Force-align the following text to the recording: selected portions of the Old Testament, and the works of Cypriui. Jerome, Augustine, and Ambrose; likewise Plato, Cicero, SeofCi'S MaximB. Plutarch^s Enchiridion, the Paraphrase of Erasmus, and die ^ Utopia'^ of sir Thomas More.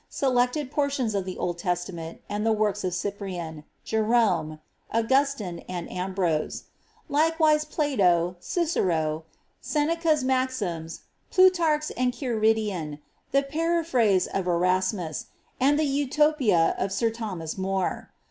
selected 0.09 0.71
portions 0.71 1.13
of 1.13 1.25
the 1.25 1.37
Old 1.37 1.59
Testament, 1.59 2.21
and 2.27 2.43
the 2.43 2.51
works 2.51 2.83
of 2.83 2.91
Cypriui. 2.93 3.63
Jerome, 3.83 4.59
Augustine, 4.91 5.59
and 5.69 5.87
Ambrose; 5.91 6.63
likewise 7.07 7.65
Plato, 7.65 8.35
Cicero, 8.39 9.25
SeofCi'S 9.63 10.23
MaximB. 10.23 11.01
Plutarch^s 11.31 11.91
Enchiridion, 11.95 12.97
the 13.31 13.43
Paraphrase 13.43 14.25
of 14.25 14.47
Erasmus, 14.47 15.27
and 15.59 15.77
die 15.77 15.83
^ 15.85 16.09
Utopia'^ 16.11 16.75
of 16.83 16.91
sir 16.91 17.11
Thomas 17.11 17.55
More. 17.59 18.09